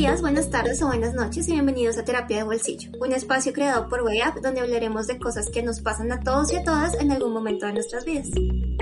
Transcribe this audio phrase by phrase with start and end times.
[0.00, 3.86] días, buenas tardes o buenas noches y bienvenidos a Terapia de Bolsillo, un espacio creado
[3.90, 7.12] por WayUp donde hablaremos de cosas que nos pasan a todos y a todas en
[7.12, 8.30] algún momento de nuestras vidas.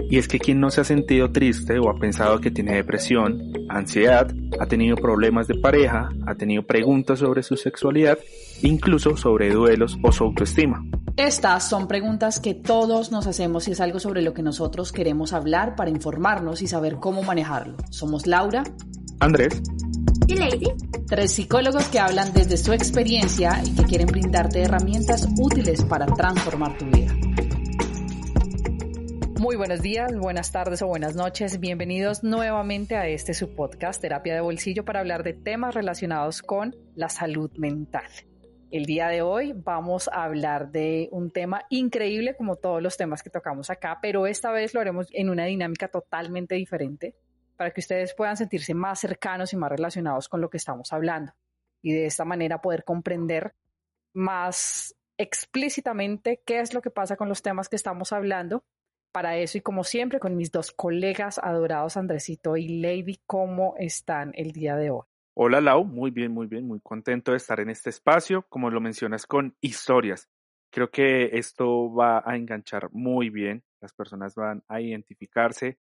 [0.09, 3.53] Y es que quien no se ha sentido triste o ha pensado que tiene depresión,
[3.69, 8.21] ansiedad, ha tenido problemas de pareja, ha tenido preguntas sobre su sexualidad,
[8.63, 10.85] incluso sobre duelos o su autoestima.
[11.17, 15.33] Estas son preguntas que todos nos hacemos y es algo sobre lo que nosotros queremos
[15.33, 17.77] hablar para informarnos y saber cómo manejarlo.
[17.91, 18.63] Somos Laura,
[19.19, 19.61] Andrés
[20.27, 20.67] ¿Y Lady?
[21.07, 26.77] tres psicólogos que hablan desde su experiencia y que quieren brindarte herramientas útiles para transformar
[26.77, 27.15] tu vida.
[29.39, 31.61] Muy buenos días, buenas tardes o buenas noches.
[31.61, 36.77] Bienvenidos nuevamente a este su podcast Terapia de Bolsillo para hablar de temas relacionados con
[36.95, 38.11] la salud mental.
[38.71, 43.23] El día de hoy vamos a hablar de un tema increíble como todos los temas
[43.23, 47.15] que tocamos acá, pero esta vez lo haremos en una dinámica totalmente diferente
[47.59, 51.33] para que ustedes puedan sentirse más cercanos y más relacionados con lo que estamos hablando
[51.83, 53.53] y de esta manera poder comprender
[54.15, 58.65] más explícitamente qué es lo que pasa con los temas que estamos hablando.
[59.11, 64.31] Para eso y como siempre con mis dos colegas adorados Andresito y Lady, ¿cómo están
[64.35, 65.03] el día de hoy?
[65.35, 68.81] Hola Lau, muy bien, muy bien, muy contento de estar en este espacio, como lo
[68.81, 70.29] mencionas, con historias.
[70.71, 75.79] Creo que esto va a enganchar muy bien, las personas van a identificarse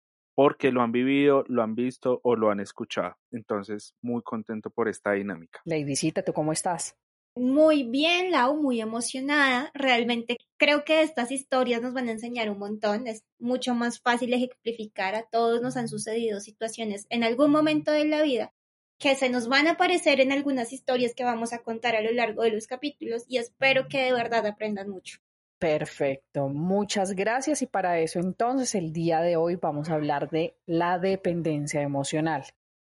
[0.42, 3.16] porque lo han vivido, lo han visto o lo han escuchado.
[3.32, 5.60] Entonces, muy contento por esta dinámica.
[5.66, 6.96] Ladycita, ¿tú cómo estás?
[7.36, 9.70] Muy bien, Lau, muy emocionada.
[9.76, 13.06] Realmente creo que estas historias nos van a enseñar un montón.
[13.06, 15.14] Es mucho más fácil ejemplificar.
[15.14, 18.52] A todos nos han sucedido situaciones en algún momento de la vida
[18.98, 22.12] que se nos van a aparecer en algunas historias que vamos a contar a lo
[22.14, 25.20] largo de los capítulos y espero que de verdad aprendan mucho.
[25.62, 30.58] Perfecto, muchas gracias y para eso entonces el día de hoy vamos a hablar de
[30.66, 32.44] la dependencia emocional.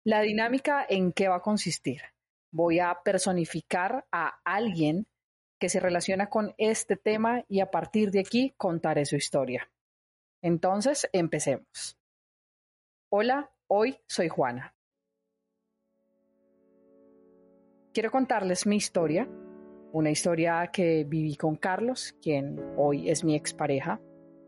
[0.06, 2.04] La dinámica en qué va a consistir.
[2.52, 5.08] Voy a personificar a alguien
[5.60, 9.68] que se relaciona con este tema y a partir de aquí contaré su historia.
[10.44, 11.98] Entonces, empecemos.
[13.10, 14.76] Hola, hoy soy Juana.
[17.92, 19.28] Quiero contarles mi historia
[19.94, 24.00] una historia que viví con Carlos, quien hoy es mi expareja.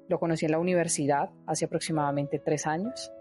[0.08, 3.12] Lo conocí en la universidad hace aproximadamente tres años.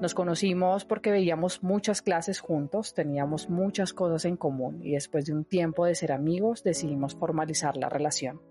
[0.00, 5.32] Nos conocimos porque veíamos muchas clases juntos, teníamos muchas cosas en común y después de
[5.32, 8.42] un tiempo de ser amigos decidimos formalizar la relación.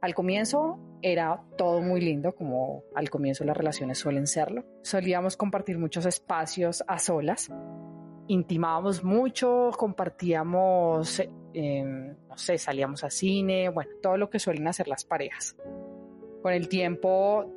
[0.00, 4.64] Al comienzo era todo muy lindo, como al comienzo las relaciones suelen serlo.
[4.82, 7.50] Solíamos compartir muchos espacios a solas,
[8.28, 11.22] intimábamos mucho, compartíamos,
[11.56, 15.56] eh, no sé, salíamos a cine, bueno, todo lo que suelen hacer las parejas.
[16.42, 17.52] Con el tiempo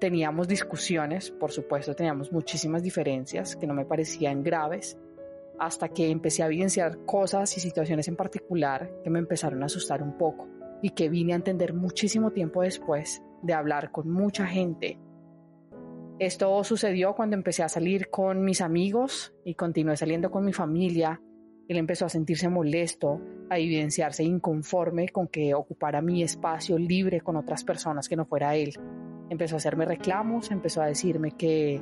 [0.00, 4.98] teníamos discusiones, por supuesto, teníamos muchísimas diferencias que no me parecían graves,
[5.58, 10.02] hasta que empecé a evidenciar cosas y situaciones en particular que me empezaron a asustar
[10.02, 10.48] un poco
[10.82, 14.98] y que vine a entender muchísimo tiempo después de hablar con mucha gente
[16.18, 21.20] esto sucedió cuando empecé a salir con mis amigos y continué saliendo con mi familia.
[21.68, 27.36] Él empezó a sentirse molesto, a evidenciarse inconforme con que ocupara mi espacio libre con
[27.36, 28.74] otras personas que no fuera él.
[29.30, 31.80] Empezó a hacerme reclamos, empezó a decirme que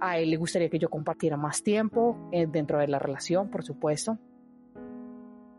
[0.00, 3.64] a él le gustaría que yo compartiera más tiempo eh, dentro de la relación, por
[3.64, 4.18] supuesto.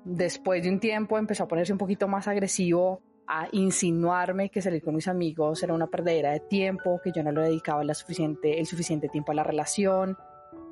[0.04, 4.84] Después de un tiempo empezó a ponerse un poquito más agresivo, a insinuarme que salir
[4.84, 9.10] con mis amigos era una perdedera de tiempo, que yo no le dedicaba el suficiente
[9.10, 10.16] tiempo a la relación,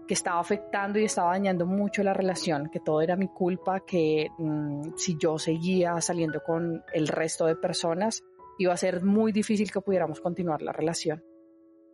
[0.07, 4.29] que estaba afectando y estaba dañando mucho la relación, que todo era mi culpa, que
[4.37, 8.23] mm, si yo seguía saliendo con el resto de personas,
[8.57, 11.23] iba a ser muy difícil que pudiéramos continuar la relación.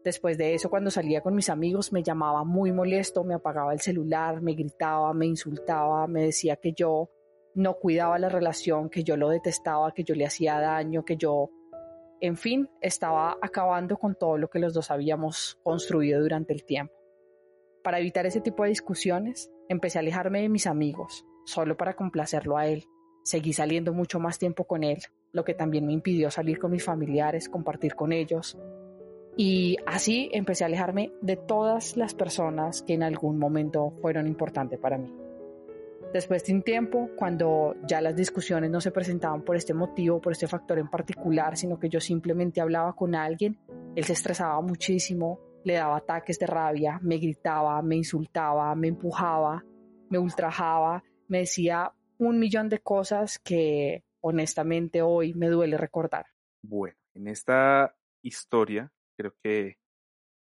[0.04, 3.82] Después de eso, cuando salía con mis amigos, me llamaba muy molesto, me apagaba el
[3.82, 7.10] celular, me gritaba, me insultaba, me decía que yo
[7.54, 11.50] no cuidaba la relación, que yo lo detestaba, que yo le hacía daño, que yo,
[12.22, 16.99] en fin, estaba acabando con todo lo que los dos habíamos construido durante el tiempo.
[17.84, 22.58] Para evitar ese tipo de discusiones, empecé a alejarme de mis amigos, solo para complacerlo
[22.58, 22.86] a él.
[23.24, 25.00] Seguí saliendo mucho más tiempo con él,
[25.32, 28.58] lo que también me impidió salir con mis familiares, compartir con ellos.
[29.38, 34.80] Y así empecé a alejarme de todas las personas que en algún momento fueron importantes
[34.80, 35.14] para mí.
[36.12, 40.34] Después de un tiempo, cuando ya las discusiones no se presentaban por este motivo, por
[40.34, 43.60] este factor en particular, sino que yo simplemente hablaba con alguien,
[43.96, 49.64] él se estresaba muchísimo, le daba ataques de rabia, me gritaba, me insultaba, me empujaba,
[50.10, 56.26] me ultrajaba, me decía un millón de cosas que honestamente hoy me duele recordar.
[56.62, 59.78] Bueno, en esta historia creo que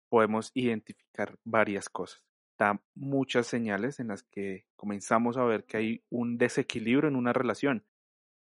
[0.09, 2.25] podemos identificar varias cosas
[2.57, 7.33] da muchas señales en las que comenzamos a ver que hay un desequilibrio en una
[7.33, 7.85] relación.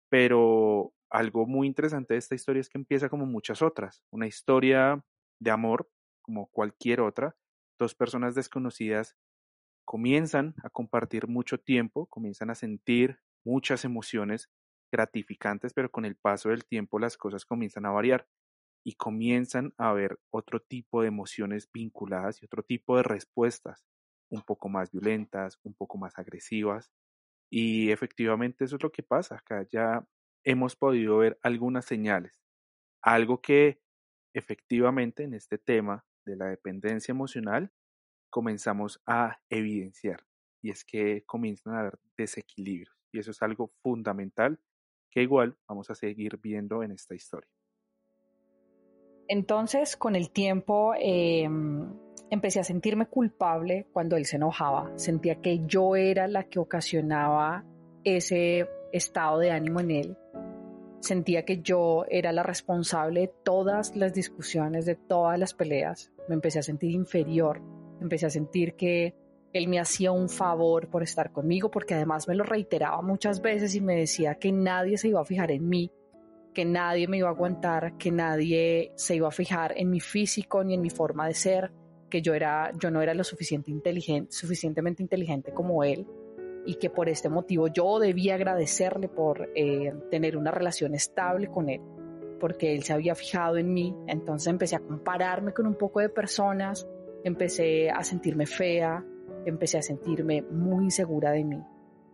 [0.09, 5.03] Pero algo muy interesante de esta historia es que empieza como muchas otras, una historia
[5.39, 5.89] de amor
[6.27, 7.35] como cualquier otra.
[7.79, 9.15] Dos personas desconocidas
[9.85, 14.49] comienzan a compartir mucho tiempo, comienzan a sentir muchas emociones
[14.91, 18.27] gratificantes, pero con el paso del tiempo las cosas comienzan a variar
[18.85, 23.85] y comienzan a haber otro tipo de emociones vinculadas y otro tipo de respuestas
[24.29, 26.91] un poco más violentas, un poco más agresivas.
[27.49, 29.35] Y efectivamente eso es lo que pasa.
[29.35, 30.05] Acá ya
[30.43, 32.41] hemos podido ver algunas señales.
[33.01, 33.79] Algo que
[34.33, 37.71] efectivamente en este tema de la dependencia emocional
[38.29, 40.23] comenzamos a evidenciar.
[40.61, 42.95] Y es que comienzan a haber desequilibrios.
[43.11, 44.59] Y eso es algo fundamental
[45.09, 47.49] que igual vamos a seguir viendo en esta historia.
[49.27, 51.93] Entonces, con el tiempo, em,
[52.29, 54.91] empecé a sentirme culpable cuando él se enojaba.
[54.97, 57.65] Sentía que yo era la que ocasionaba
[58.03, 60.17] ese estado de ánimo en él.
[60.99, 66.11] Sentía que yo era la responsable de todas las discusiones, de todas las peleas.
[66.27, 67.61] Me empecé a sentir inferior.
[68.01, 69.15] Empecé a sentir que
[69.53, 73.75] él me hacía un favor por estar conmigo, porque además me lo reiteraba muchas veces
[73.75, 75.91] y me decía que nadie se iba a fijar en mí,
[76.53, 80.63] que nadie me iba a aguantar, que nadie se iba a fijar en mi físico
[80.63, 81.71] ni en mi forma de ser,
[82.09, 86.07] que yo, era, yo no era lo suficiente inteligente, suficientemente inteligente como él
[86.67, 91.69] y que por este motivo yo debía agradecerle por eh, tener una relación estable con
[91.69, 91.81] él,
[92.41, 96.09] porque él se había fijado en mí, entonces empecé a compararme con un poco de
[96.09, 96.85] personas,
[97.23, 99.03] empecé a sentirme fea,
[99.45, 101.63] empecé a sentirme muy insegura de mí,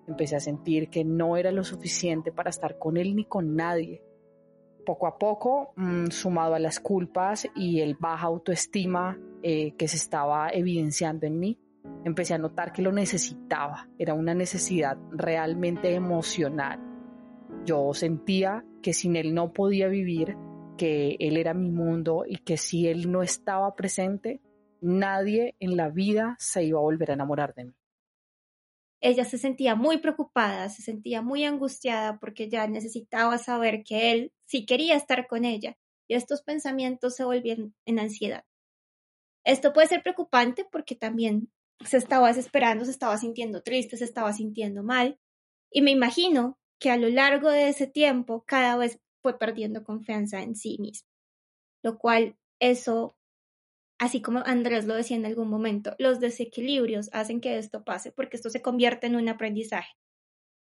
[0.07, 4.03] empecé a sentir que no era lo suficiente para estar con él ni con nadie.
[4.85, 9.95] Poco a poco, mm, sumado a las culpas y el baja autoestima eh, que se
[9.95, 11.57] estaba evidenciando en mí,
[12.05, 16.79] empecé a notar que lo necesitaba, era una necesidad realmente emocional.
[17.65, 20.35] Yo sentía que sin él no podía vivir,
[20.77, 24.41] que él era mi mundo y que si él no estaba presente,
[24.81, 27.73] nadie en la vida se iba a volver a enamorar de mí.
[28.99, 34.31] Ella se sentía muy preocupada, se sentía muy angustiada porque ya necesitaba saber que él
[34.45, 35.77] sí quería estar con ella
[36.07, 38.45] y estos pensamientos se volvieron en ansiedad.
[39.45, 41.51] Esto puede ser preocupante porque también
[41.85, 45.19] se estaba desesperando, se estaba sintiendo triste, se estaba sintiendo mal.
[45.71, 50.41] Y me imagino que a lo largo de ese tiempo cada vez fue perdiendo confianza
[50.41, 51.07] en sí mismo.
[51.83, 53.17] Lo cual eso,
[53.99, 58.37] así como Andrés lo decía en algún momento, los desequilibrios hacen que esto pase porque
[58.37, 59.93] esto se convierte en un aprendizaje,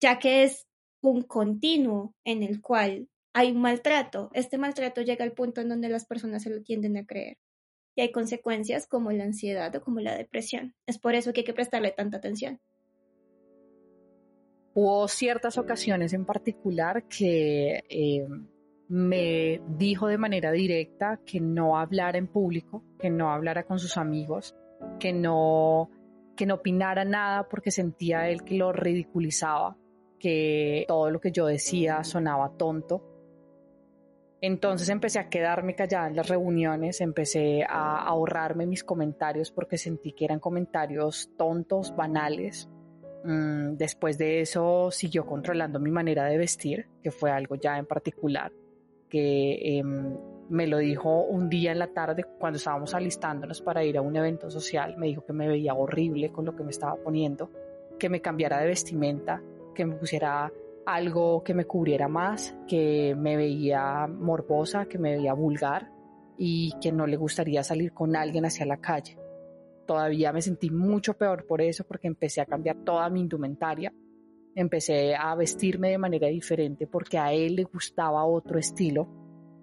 [0.00, 0.66] ya que es
[1.02, 4.30] un continuo en el cual hay un maltrato.
[4.34, 7.38] Este maltrato llega al punto en donde las personas se lo tienden a creer
[7.94, 10.74] y hay consecuencias como la ansiedad o como la depresión.
[10.86, 12.60] Es por eso que hay que prestarle tanta atención.
[14.74, 18.26] Hubo ciertas ocasiones en particular que eh,
[18.88, 23.98] me dijo de manera directa que no hablara en público, que no hablara con sus
[23.98, 24.56] amigos,
[24.98, 25.90] que no,
[26.34, 29.76] que no opinara nada porque sentía él que lo ridiculizaba,
[30.18, 33.11] que todo lo que yo decía sonaba tonto
[34.42, 40.12] entonces empecé a quedarme callada en las reuniones, empecé a ahorrarme mis comentarios porque sentí
[40.12, 42.68] que eran comentarios tontos, banales.
[43.22, 47.86] Mm, después de eso siguió controlando mi manera de vestir, que fue algo ya en
[47.86, 48.50] particular,
[49.08, 50.18] que em,
[50.48, 54.16] me lo dijo un día en la tarde cuando estábamos alistándonos para ir a un
[54.16, 57.48] evento social, me dijo que me veía horrible con lo que me estaba poniendo,
[57.96, 59.40] que me cambiara de vestimenta,
[59.72, 60.52] que me pusiera
[60.86, 65.90] algo que me cubriera más, que me veía morbosa, que me veía vulgar
[66.36, 69.18] y que no le gustaría salir con alguien hacia la calle.
[69.86, 73.92] Todavía me sentí mucho peor por eso porque empecé a cambiar toda mi indumentaria,
[74.54, 79.08] empecé a vestirme de manera diferente porque a él le gustaba otro estilo.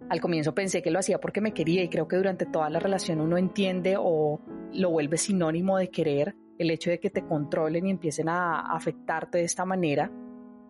[0.10, 2.80] Al comienzo pensé que lo hacía porque me quería y creo que durante toda la
[2.80, 4.42] relación uno entiende o
[4.74, 9.38] lo vuelve sinónimo de querer el hecho de que te controlen y empiecen a afectarte
[9.38, 10.12] de esta manera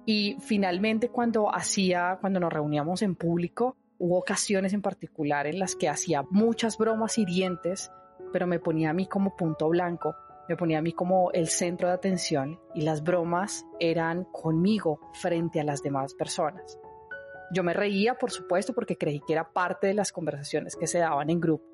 [0.10, 5.76] y finalmente cuando hacía, cuando nos reuníamos en público, Hubo ocasiones en particular en las
[5.76, 7.92] que hacía muchas bromas hirientes,
[8.32, 10.16] pero me ponía a mí como punto blanco,
[10.48, 15.60] me ponía a mí como el centro de atención y las bromas eran conmigo frente
[15.60, 16.80] a las demás personas.
[17.52, 21.00] Yo me reía, por supuesto, porque creí que era parte de las conversaciones que se
[21.00, 21.66] daban en grupo,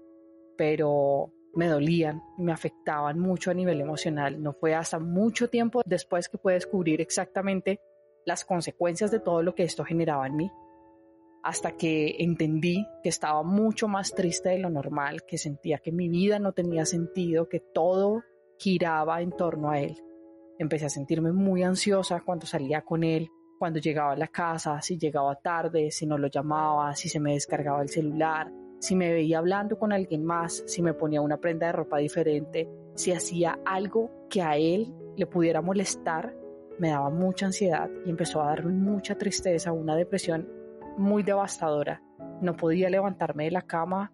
[0.57, 4.41] pero me dolían me afectaban mucho a nivel emocional.
[4.41, 7.79] No fue hasta mucho tiempo después que pude descubrir exactamente
[8.25, 10.51] las consecuencias de todo lo que esto generaba en mí
[11.45, 16.09] hasta que entendí que estaba mucho más triste de lo normal, que sentía que mi
[16.09, 18.23] vida no tenía sentido, que todo
[18.57, 19.95] giraba en torno a él.
[20.57, 23.29] Empecé a sentirme muy ansiosa cuando salía con él,
[23.59, 27.33] cuando llegaba a la casa, si llegaba tarde, si no lo llamaba, si se me
[27.33, 31.67] descargaba el celular, si me veía hablando con alguien más, si me ponía una prenda
[31.67, 36.35] de ropa diferente, si hacía algo que a él le pudiera molestar,
[36.79, 40.47] me daba mucha ansiedad y empezó a darme mucha tristeza, una depresión
[40.97, 42.01] muy devastadora.
[42.41, 44.11] No podía levantarme de la cama,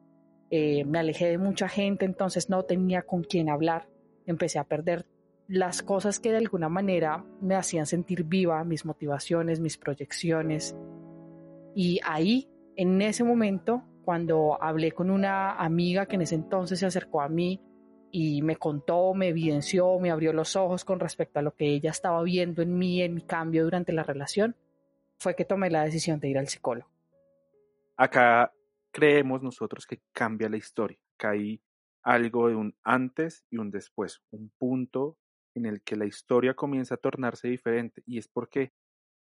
[0.49, 3.87] eh, me alejé de mucha gente, entonces no tenía con quién hablar.
[4.25, 5.05] Empecé a perder
[5.47, 10.75] las cosas que de alguna manera me hacían sentir viva, mis motivaciones, mis proyecciones.
[11.75, 16.85] Y ahí, en ese momento, cuando hablé con una amiga que en ese entonces se
[16.85, 17.61] acercó a mí
[18.11, 21.91] y me contó, me evidenció, me abrió los ojos con respecto a lo que ella
[21.91, 24.55] estaba viendo en mí, en mi cambio durante la relación,
[25.19, 26.89] fue que tomé la decisión de ir al psicólogo.
[27.95, 28.53] Acá
[28.91, 31.61] creemos nosotros que cambia la historia, que hay
[32.03, 35.17] algo de un antes y un después, un punto
[35.53, 38.73] en el que la historia comienza a tornarse diferente y es porque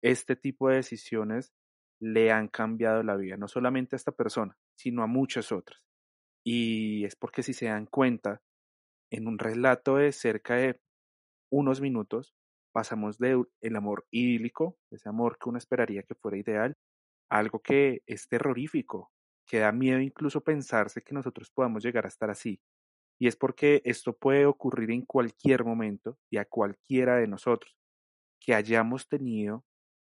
[0.01, 1.53] este tipo de decisiones
[1.99, 5.87] le han cambiado la vida, no solamente a esta persona, sino a muchas otras.
[6.43, 8.41] Y es porque si se dan cuenta,
[9.13, 10.79] en un relato de cerca de
[11.51, 12.33] unos minutos,
[12.71, 16.75] pasamos de el amor idílico, ese amor que uno esperaría que fuera ideal,
[17.29, 19.11] a algo que es terrorífico,
[19.45, 22.59] que da miedo incluso pensarse que nosotros podamos llegar a estar así.
[23.19, 27.77] Y es porque esto puede ocurrir en cualquier momento y a cualquiera de nosotros.
[28.39, 29.63] Que hayamos tenido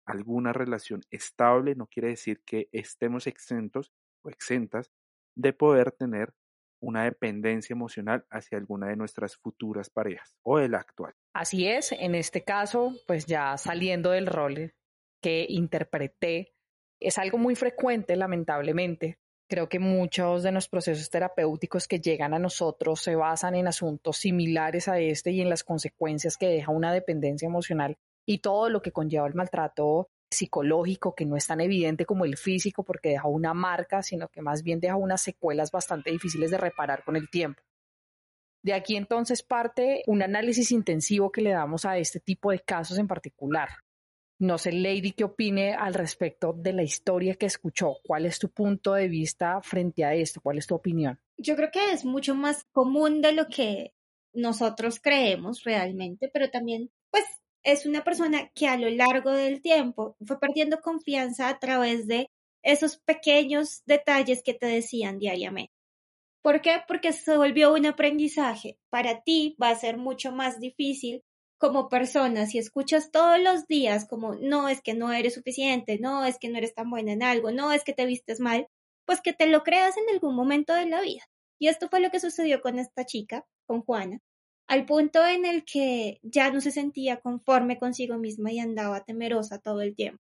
[0.05, 3.91] alguna relación estable no quiere decir que estemos exentos
[4.23, 4.91] o exentas
[5.35, 6.33] de poder tener
[6.81, 11.13] una dependencia emocional hacia alguna de nuestras futuras parejas o de la actual.
[11.33, 14.73] Así es, en este caso, pues ya saliendo del rol
[15.21, 16.53] que interpreté,
[16.99, 19.19] es algo muy frecuente, lamentablemente.
[19.47, 24.17] Creo que muchos de los procesos terapéuticos que llegan a nosotros se basan en asuntos
[24.17, 28.81] similares a este y en las consecuencias que deja una dependencia emocional y todo lo
[28.81, 33.27] que conlleva el maltrato psicológico que no es tan evidente como el físico porque deja
[33.27, 37.29] una marca, sino que más bien deja unas secuelas bastante difíciles de reparar con el
[37.29, 37.61] tiempo.
[38.63, 42.97] De aquí entonces parte un análisis intensivo que le damos a este tipo de casos
[42.97, 43.69] en particular.
[44.39, 47.97] No sé, Lady, qué opine al respecto de la historia que escuchó.
[48.03, 50.41] ¿Cuál es tu punto de vista frente a esto?
[50.41, 51.19] ¿Cuál es tu opinión?
[51.37, 53.93] Yo creo que es mucho más común de lo que
[54.33, 57.23] nosotros creemos realmente, pero también, pues,
[57.63, 62.29] es una persona que a lo largo del tiempo fue perdiendo confianza a través de
[62.63, 65.73] esos pequeños detalles que te decían diariamente.
[66.41, 66.81] ¿Por qué?
[66.87, 68.77] Porque se volvió un aprendizaje.
[68.89, 71.23] Para ti va a ser mucho más difícil
[71.59, 76.25] como persona si escuchas todos los días como no es que no eres suficiente, no
[76.25, 78.67] es que no eres tan buena en algo, no es que te vistes mal,
[79.05, 81.21] pues que te lo creas en algún momento de la vida.
[81.59, 84.17] Y esto fue lo que sucedió con esta chica, con Juana,
[84.71, 89.59] al punto en el que ya no se sentía conforme consigo misma y andaba temerosa
[89.59, 90.23] todo el tiempo.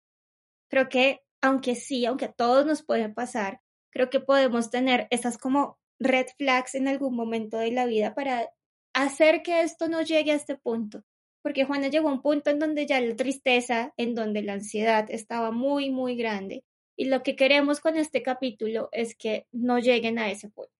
[0.70, 3.60] Creo que, aunque sí, aunque a todos nos puede pasar,
[3.92, 8.50] creo que podemos tener esas como red flags en algún momento de la vida para
[8.94, 11.04] hacer que esto no llegue a este punto.
[11.42, 15.08] Porque Juana llegó a un punto en donde ya la tristeza, en donde la ansiedad
[15.10, 16.64] estaba muy, muy grande.
[16.96, 20.72] Y lo que queremos con este capítulo es que no lleguen a ese punto.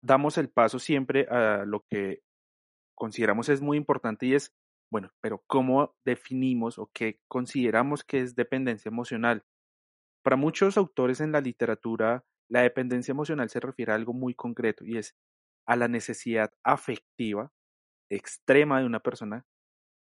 [0.00, 2.22] Damos el paso siempre a lo que
[2.98, 4.52] consideramos es muy importante y es,
[4.90, 9.44] bueno, pero ¿cómo definimos o qué consideramos que es dependencia emocional?
[10.22, 14.84] Para muchos autores en la literatura, la dependencia emocional se refiere a algo muy concreto
[14.84, 15.14] y es
[15.66, 17.52] a la necesidad afectiva
[18.10, 19.46] extrema de una persona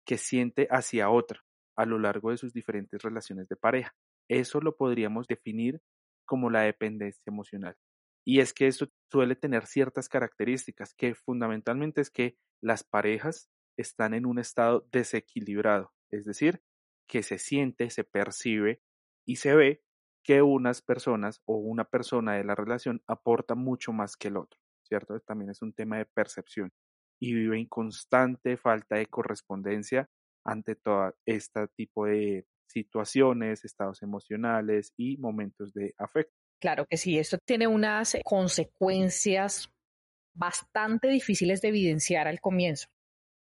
[0.06, 1.44] que siente hacia otra
[1.76, 3.94] a lo largo de sus diferentes relaciones de pareja.
[4.28, 5.80] Eso lo podríamos definir
[6.24, 7.76] como la dependencia emocional.
[8.26, 14.14] Y es que esto suele tener ciertas características que fundamentalmente es que las parejas están
[14.14, 16.62] en un estado desequilibrado, es decir,
[17.08, 18.82] que se siente, se percibe
[19.24, 19.82] y se ve
[20.24, 24.58] que unas personas o una persona de la relación aporta mucho más que el otro,
[24.82, 25.20] ¿cierto?
[25.20, 26.72] También es un tema de percepción
[27.20, 30.10] y vive en constante falta de correspondencia
[30.44, 36.45] ante todo este tipo de situaciones, estados emocionales y momentos de afecto.
[36.60, 39.70] Claro que sí, esto tiene unas consecuencias
[40.34, 42.88] bastante difíciles de evidenciar al comienzo.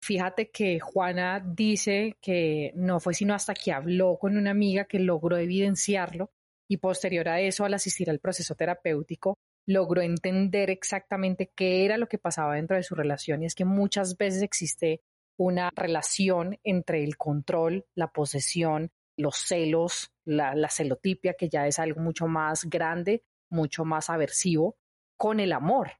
[0.02, 4.98] Fíjate que Juana dice que no fue sino hasta que habló con una amiga que
[4.98, 6.30] logró evidenciarlo
[6.68, 12.08] y posterior a eso, al asistir al proceso terapéutico, logró entender exactamente qué era lo
[12.08, 15.02] que pasaba dentro de su relación y es que muchas veces existe
[15.38, 22.00] una relación entre el control, la posesión, los celos, la, celotipia, que ya es algo
[22.00, 24.76] mucho más grande, mucho más aversivo,
[25.16, 25.92] con el amor.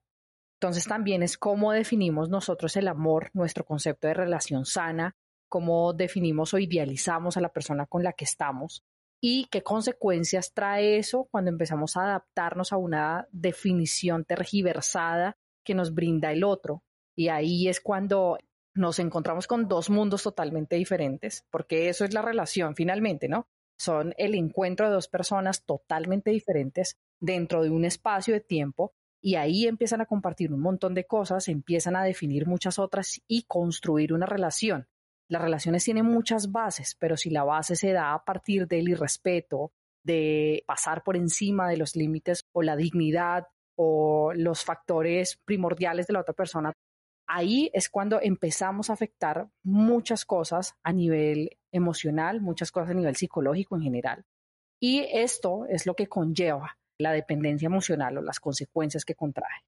[0.60, 5.16] Entonces también es cómo definimos nosotros el amor, nuestro concepto de relación sana,
[5.48, 8.84] cómo definimos o idealizamos a la persona con la que estamos
[9.20, 15.94] y qué consecuencias trae eso cuando empezamos a adaptarnos a una definición tergiversada que nos
[15.94, 16.82] brinda el otro.
[17.14, 18.38] Y ahí es cuando
[18.74, 23.46] nos encontramos con dos mundos totalmente diferentes, porque eso es la relación finalmente, ¿no?
[23.78, 29.36] Son el encuentro de dos personas totalmente diferentes dentro de un espacio de tiempo y
[29.36, 34.12] ahí empiezan a compartir un montón de cosas, empiezan a definir muchas otras y construir
[34.12, 34.88] una relación.
[35.28, 39.72] Las relaciones tienen muchas bases, pero si la base se da a partir del irrespeto,
[40.04, 46.14] de pasar por encima de los límites o la dignidad o los factores primordiales de
[46.14, 46.72] la otra persona,
[47.32, 53.16] ahí es cuando empezamos a afectar muchas cosas a nivel emocional, muchas cosas a nivel
[53.16, 54.26] psicológico en general.
[54.78, 59.64] Y esto es lo que conlleva la dependencia emocional o las consecuencias que contrae.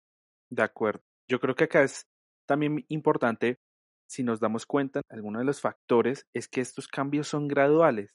[0.51, 1.03] De acuerdo.
[1.27, 2.07] Yo creo que acá es
[2.47, 3.59] también importante,
[4.07, 8.11] si nos damos cuenta, alguno de los factores es que estos cambios son graduales.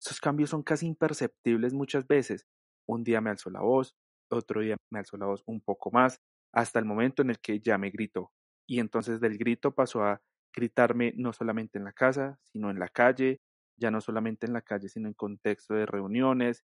[0.00, 2.46] Estos cambios son casi imperceptibles muchas veces.
[2.86, 3.96] Un día me alzó la voz,
[4.30, 6.20] otro día me alzó la voz un poco más,
[6.52, 8.30] hasta el momento en el que ya me gritó
[8.72, 12.88] y entonces del grito pasó a gritarme no solamente en la casa, sino en la
[12.88, 13.42] calle,
[13.76, 16.64] ya no solamente en la calle, sino en contexto de reuniones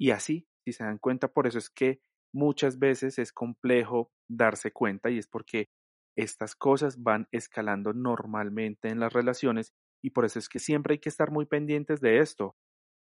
[0.00, 2.00] y así, si se dan cuenta, por eso es que
[2.32, 5.68] muchas veces es complejo darse cuenta y es porque
[6.16, 11.00] estas cosas van escalando normalmente en las relaciones y por eso es que siempre hay
[11.00, 12.56] que estar muy pendientes de esto,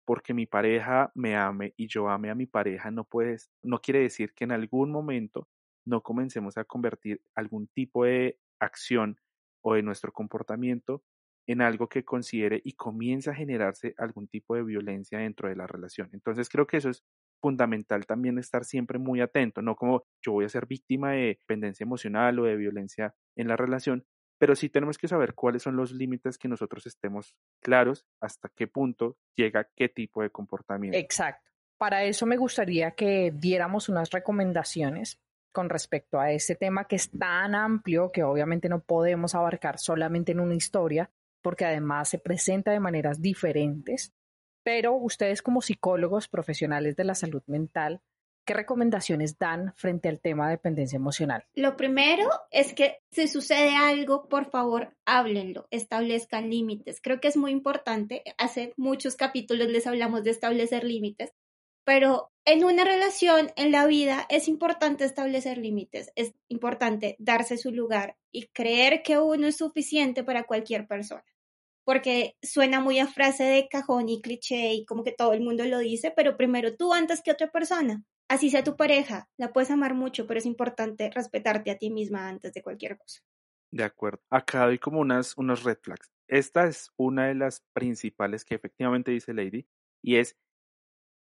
[0.06, 4.02] porque mi pareja me ame y yo ame a mi pareja no puedes, no quiere
[4.02, 5.48] decir que en algún momento
[5.86, 9.20] no comencemos a convertir algún tipo de acción
[9.62, 11.04] o de nuestro comportamiento
[11.48, 15.68] en algo que considere y comienza a generarse algún tipo de violencia dentro de la
[15.68, 16.10] relación.
[16.14, 17.04] Entonces creo que eso es
[17.40, 21.84] fundamental también estar siempre muy atento, no como yo voy a ser víctima de dependencia
[21.84, 24.06] emocional o de violencia en la relación,
[24.40, 28.68] pero sí tenemos que saber cuáles son los límites que nosotros estemos claros hasta qué
[28.68, 30.98] punto llega qué tipo de comportamiento.
[30.98, 31.52] Exacto.
[31.78, 35.22] Para eso me gustaría que diéramos unas recomendaciones
[35.56, 40.34] con respecto a este tema que es tan amplio que obviamente no podemos abarcar solamente
[40.34, 41.10] en una historia,
[41.42, 44.14] porque además se presenta de maneras diferentes.
[44.64, 48.02] Pero ustedes como psicólogos profesionales de la salud mental,
[48.46, 51.46] ¿qué recomendaciones dan frente al tema de dependencia emocional?
[51.54, 57.00] Lo primero es que si sucede algo, por favor, háblenlo, establezcan límites.
[57.02, 58.24] Creo que es muy importante.
[58.38, 61.32] Hace muchos capítulos les hablamos de establecer límites
[61.86, 67.72] pero en una relación, en la vida, es importante establecer límites, es importante darse su
[67.72, 71.24] lugar y creer que uno es suficiente para cualquier persona.
[71.84, 75.64] Porque suena muy a frase de cajón y cliché y como que todo el mundo
[75.66, 78.04] lo dice, pero primero tú antes que otra persona.
[78.28, 82.28] Así sea tu pareja, la puedes amar mucho, pero es importante respetarte a ti misma
[82.28, 83.22] antes de cualquier cosa.
[83.72, 84.22] De acuerdo.
[84.32, 86.12] Acá doy como unas, unos red flags.
[86.28, 89.68] Esta es una de las principales que efectivamente dice Lady
[90.02, 90.38] y es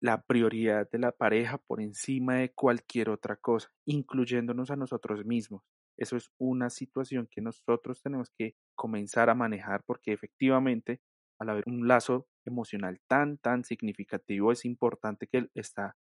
[0.00, 5.62] la prioridad de la pareja por encima de cualquier otra cosa, incluyéndonos a nosotros mismos.
[5.96, 11.00] Eso es una situación que nosotros tenemos que comenzar a manejar porque efectivamente
[11.40, 15.96] al haber un lazo emocional tan, tan significativo, es importante que él está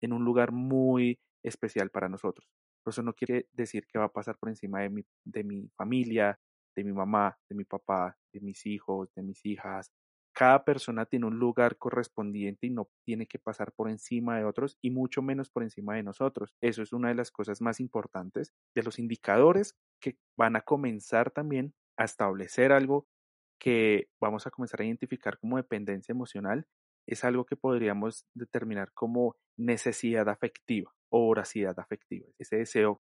[0.00, 2.46] en un lugar muy especial para nosotros.
[2.82, 5.68] Por eso no quiere decir que va a pasar por encima de mi, de mi
[5.76, 6.38] familia,
[6.74, 9.92] de mi mamá, de mi papá, de mis hijos, de mis hijas,
[10.34, 14.78] cada persona tiene un lugar correspondiente y no tiene que pasar por encima de otros
[14.82, 16.54] y mucho menos por encima de nosotros.
[16.60, 21.30] Eso es una de las cosas más importantes de los indicadores que van a comenzar
[21.30, 23.06] también a establecer algo
[23.60, 26.66] que vamos a comenzar a identificar como dependencia emocional.
[27.06, 32.26] Es algo que podríamos determinar como necesidad afectiva o voracidad afectiva.
[32.38, 33.00] Ese deseo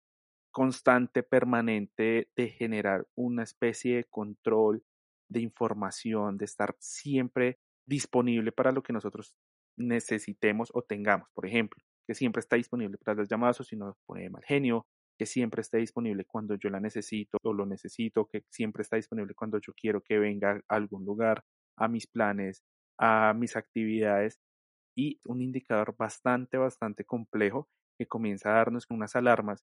[0.53, 4.85] constante, permanente de generar una especie de control,
[5.29, 9.35] de información, de estar siempre disponible para lo que nosotros
[9.77, 11.29] necesitemos o tengamos.
[11.35, 14.87] Por ejemplo, que siempre está disponible para las llamadas o si no pone mal genio,
[15.19, 19.35] que siempre esté disponible cuando yo la necesito o lo necesito, que siempre está disponible
[19.35, 21.45] cuando yo quiero que venga a algún lugar,
[21.77, 22.63] a mis planes,
[22.99, 24.39] a mis actividades.
[24.97, 29.65] y un indicador bastante, bastante complejo que comienza a darnos unas alarmas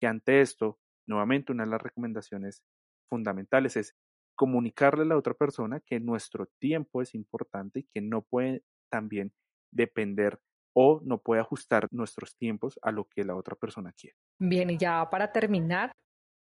[0.00, 2.62] que ante esto, nuevamente una de las recomendaciones
[3.10, 3.94] fundamentales es
[4.40, 9.34] comunicarle a la otra persona que nuestro tiempo es importante y que no puede también
[9.70, 10.40] depender
[10.74, 14.16] o no puede ajustar nuestros tiempos a lo que la otra persona quiere.
[14.38, 15.92] Bien, y ya para terminar,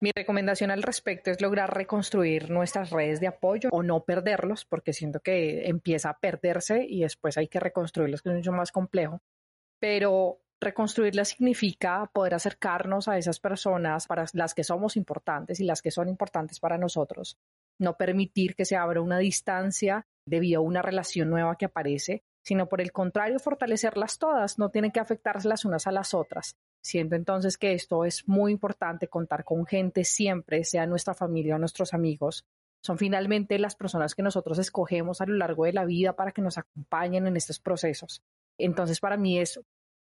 [0.03, 4.93] mi recomendación al respecto es lograr reconstruir nuestras redes de apoyo o no perderlos, porque
[4.93, 9.21] siento que empieza a perderse y después hay que reconstruirlos, que es mucho más complejo.
[9.79, 15.81] Pero reconstruirlas significa poder acercarnos a esas personas para las que somos importantes y las
[15.81, 17.39] que son importantes para nosotros.
[17.79, 22.69] No permitir que se abra una distancia debido a una relación nueva que aparece, sino
[22.69, 26.57] por el contrario fortalecerlas todas, no tienen que afectarse las unas a las otras.
[26.83, 31.59] Siento entonces que esto es muy importante, contar con gente siempre, sea nuestra familia o
[31.59, 32.45] nuestros amigos.
[32.83, 36.43] Son finalmente las personas que nosotros escogemos a lo largo de la vida para que
[36.43, 38.23] nos acompañen en estos procesos.
[38.59, 39.59] Entonces, para mí es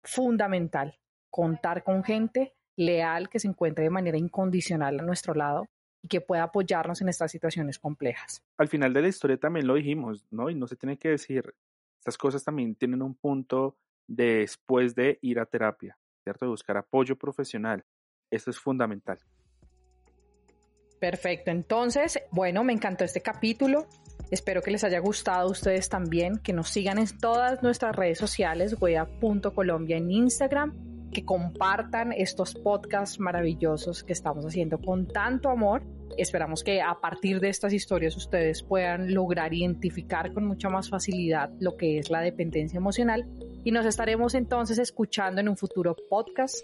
[0.03, 0.98] fundamental
[1.31, 5.68] contar con gente leal que se encuentre de manera incondicional a nuestro lado
[6.02, 8.42] y que pueda apoyarnos en estas situaciones complejas.
[8.58, 10.50] Al final de la historia también lo dijimos, ¿no?
[10.50, 11.54] Y no se tiene que decir,
[11.98, 15.96] estas cosas también tienen un punto después de ir a terapia.
[16.22, 16.46] ¿cierto?
[16.46, 17.84] De buscar apoyo profesional.
[18.30, 19.18] Esto es fundamental.
[20.98, 23.88] Perfecto, entonces, bueno, me encantó este capítulo.
[24.30, 28.18] Espero que les haya gustado a ustedes también, que nos sigan en todas nuestras redes
[28.18, 35.83] sociales, wea.colombia en Instagram, que compartan estos podcasts maravillosos que estamos haciendo con tanto amor.
[36.16, 41.51] Esperamos que a partir de estas historias ustedes puedan lograr identificar con mucha más facilidad
[41.61, 43.27] lo que es la dependencia emocional
[43.64, 46.57] y nos estaremos entonces escuchando en un futuro podcast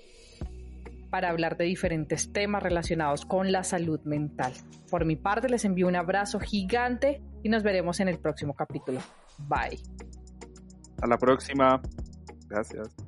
[1.10, 4.52] para hablar de diferentes temas relacionados con la salud mental.
[4.90, 9.00] Por mi parte les envío un abrazo gigante y nos veremos en el próximo capítulo.
[9.38, 9.78] Bye.
[11.00, 11.80] A la próxima.
[12.48, 13.07] Gracias.